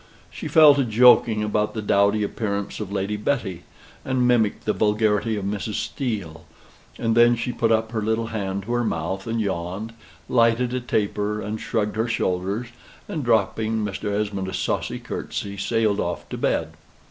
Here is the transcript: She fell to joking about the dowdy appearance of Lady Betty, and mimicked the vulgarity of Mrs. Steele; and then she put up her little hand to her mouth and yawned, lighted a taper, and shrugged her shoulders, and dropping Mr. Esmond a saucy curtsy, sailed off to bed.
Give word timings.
She 0.31 0.47
fell 0.47 0.73
to 0.73 0.83
joking 0.83 1.43
about 1.43 1.75
the 1.75 1.81
dowdy 1.83 2.23
appearance 2.23 2.79
of 2.79 2.91
Lady 2.91 3.17
Betty, 3.17 3.65
and 4.03 4.27
mimicked 4.27 4.65
the 4.65 4.73
vulgarity 4.73 5.35
of 5.37 5.45
Mrs. 5.45 5.75
Steele; 5.75 6.43
and 6.97 7.15
then 7.15 7.35
she 7.35 7.51
put 7.51 7.71
up 7.71 7.91
her 7.91 8.01
little 8.01 8.25
hand 8.33 8.63
to 8.63 8.71
her 8.73 8.83
mouth 8.83 9.27
and 9.27 9.39
yawned, 9.39 9.93
lighted 10.27 10.73
a 10.73 10.79
taper, 10.81 11.39
and 11.39 11.61
shrugged 11.61 11.97
her 11.97 12.07
shoulders, 12.07 12.69
and 13.07 13.23
dropping 13.23 13.75
Mr. 13.85 14.11
Esmond 14.19 14.47
a 14.47 14.55
saucy 14.55 14.97
curtsy, 14.97 15.55
sailed 15.55 15.99
off 15.99 16.27
to 16.29 16.37
bed. 16.39 16.71